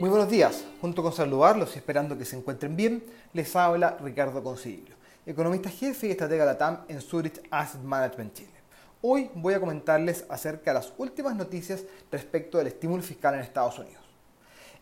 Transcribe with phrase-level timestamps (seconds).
[0.00, 0.64] Muy buenos días.
[0.80, 6.08] Junto con saludarlos y esperando que se encuentren bien, les habla Ricardo Consiglio, economista jefe
[6.08, 8.50] y estratega de la TAM en Zurich Asset Management Chile.
[9.02, 13.78] Hoy voy a comentarles acerca de las últimas noticias respecto del estímulo fiscal en Estados
[13.78, 14.02] Unidos.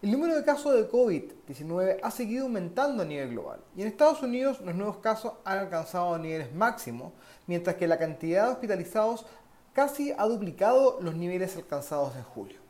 [0.00, 4.22] El número de casos de COVID-19 ha seguido aumentando a nivel global y en Estados
[4.22, 7.12] Unidos los nuevos casos han alcanzado niveles máximos,
[7.46, 9.26] mientras que la cantidad de hospitalizados
[9.74, 12.62] casi ha duplicado los niveles alcanzados en julio.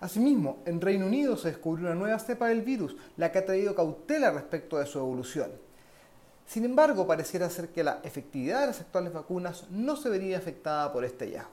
[0.00, 3.74] Asimismo, en Reino Unido se descubrió una nueva cepa del virus, la que ha traído
[3.74, 5.50] cautela respecto de su evolución.
[6.46, 10.92] Sin embargo, pareciera ser que la efectividad de las actuales vacunas no se vería afectada
[10.92, 11.50] por este hallazgo.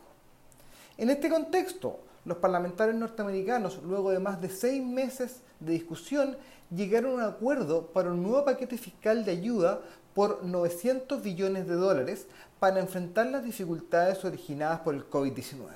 [0.98, 6.38] En este contexto, los parlamentarios norteamericanos, luego de más de seis meses de discusión,
[6.70, 9.82] llegaron a un acuerdo para un nuevo paquete fiscal de ayuda
[10.14, 12.28] por 900 billones de dólares
[12.60, 15.70] para enfrentar las dificultades originadas por el COVID-19.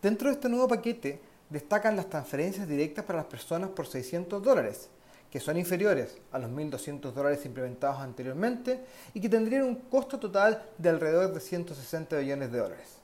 [0.00, 1.20] Dentro de este nuevo paquete
[1.50, 4.88] destacan las transferencias directas para las personas por 600 dólares,
[5.30, 8.80] que son inferiores a los 1.200 dólares implementados anteriormente
[9.14, 12.96] y que tendrían un costo total de alrededor de 160 billones de dólares.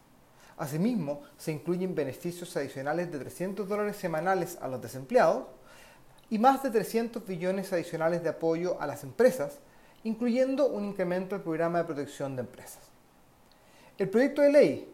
[0.56, 5.44] Asimismo, se incluyen beneficios adicionales de 300 dólares semanales a los desempleados
[6.30, 9.58] y más de 300 billones adicionales de apoyo a las empresas,
[10.02, 12.82] incluyendo un incremento del programa de protección de empresas.
[13.98, 14.92] El proyecto de ley,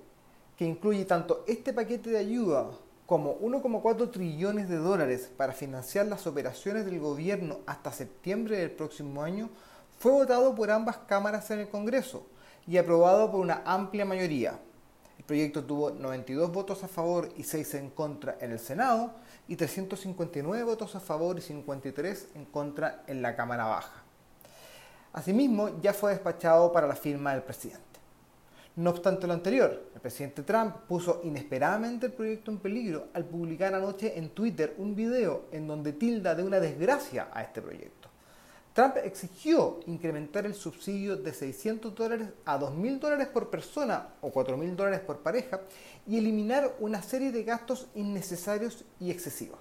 [0.56, 2.70] que incluye tanto este paquete de ayuda
[3.06, 9.22] como 1,4 trillones de dólares para financiar las operaciones del gobierno hasta septiembre del próximo
[9.22, 9.50] año,
[9.98, 12.26] fue votado por ambas cámaras en el Congreso
[12.66, 14.58] y aprobado por una amplia mayoría.
[15.18, 19.12] El proyecto tuvo 92 votos a favor y 6 en contra en el Senado
[19.46, 24.02] y 359 votos a favor y 53 en contra en la Cámara Baja.
[25.12, 27.91] Asimismo, ya fue despachado para la firma del presidente.
[28.74, 33.74] No obstante lo anterior, el presidente Trump puso inesperadamente el proyecto en peligro al publicar
[33.74, 38.08] anoche en Twitter un video en donde tilda de una desgracia a este proyecto.
[38.72, 44.74] Trump exigió incrementar el subsidio de 600 dólares a 2.000 dólares por persona o 4.000
[44.74, 45.60] dólares por pareja
[46.06, 49.60] y eliminar una serie de gastos innecesarios y excesivos.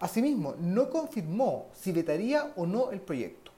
[0.00, 3.52] Asimismo, no confirmó si vetaría o no el proyecto.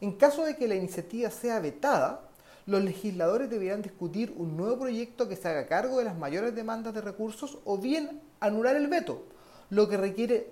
[0.00, 2.20] En caso de que la iniciativa sea vetada,
[2.66, 6.92] los legisladores deberán discutir un nuevo proyecto que se haga cargo de las mayores demandas
[6.92, 9.24] de recursos o bien anular el veto,
[9.70, 10.50] lo que requiere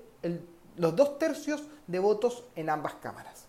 [0.76, 3.47] los dos tercios de votos en ambas cámaras.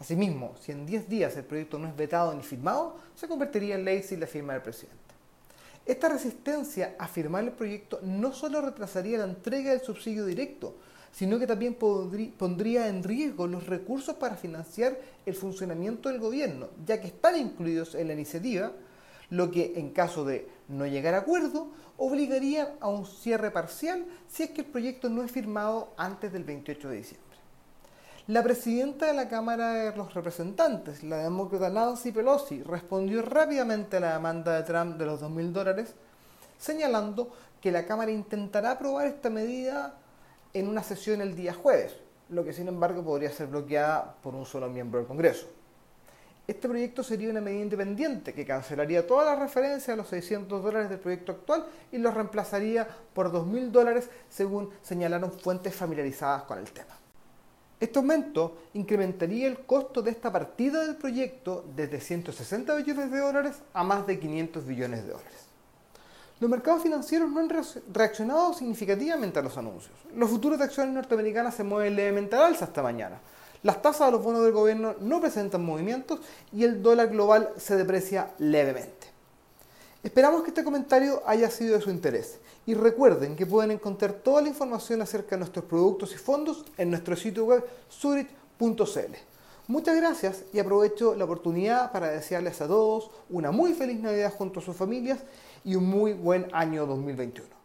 [0.00, 3.84] Asimismo, si en 10 días el proyecto no es vetado ni firmado, se convertiría en
[3.84, 4.98] ley sin la firma del presidente.
[5.86, 10.76] Esta resistencia a firmar el proyecto no solo retrasaría la entrega del subsidio directo,
[11.12, 17.00] sino que también pondría en riesgo los recursos para financiar el funcionamiento del gobierno, ya
[17.00, 18.72] que están incluidos en la iniciativa,
[19.28, 21.68] lo que en caso de no llegar a acuerdo
[21.98, 26.44] obligaría a un cierre parcial si es que el proyecto no es firmado antes del
[26.44, 27.32] 28 de diciembre.
[28.28, 34.00] La presidenta de la Cámara de los Representantes, la demócrata Nancy Pelosi, respondió rápidamente a
[34.00, 35.94] la demanda de Trump de los 2.000 dólares,
[36.58, 37.30] señalando
[37.60, 39.96] que la Cámara intentará aprobar esta medida
[40.54, 41.96] en una sesión el día jueves,
[42.28, 45.46] lo que sin embargo podría ser bloqueada por un solo miembro del Congreso.
[46.46, 50.90] Este proyecto sería una medida independiente que cancelaría todas las referencias a los 600 dólares
[50.90, 56.70] del proyecto actual y los reemplazaría por 2.000 dólares según señalaron fuentes familiarizadas con el
[56.72, 56.98] tema.
[57.78, 63.62] Este aumento incrementaría el costo de esta partida del proyecto desde 160 billones de dólares
[63.72, 65.51] a más de 500 billones de dólares.
[66.42, 67.48] Los mercados financieros no han
[67.94, 69.94] reaccionado significativamente a los anuncios.
[70.12, 73.20] Los futuros de acciones norteamericanas se mueven levemente al alza esta mañana.
[73.62, 76.18] Las tasas de los bonos del gobierno no presentan movimientos
[76.52, 79.06] y el dólar global se deprecia levemente.
[80.02, 84.42] Esperamos que este comentario haya sido de su interés y recuerden que pueden encontrar toda
[84.42, 89.14] la información acerca de nuestros productos y fondos en nuestro sitio web surit.cl.
[89.68, 94.58] Muchas gracias y aprovecho la oportunidad para desearles a todos una muy feliz Navidad junto
[94.58, 95.20] a sus familias
[95.64, 97.61] y un muy buen año 2021.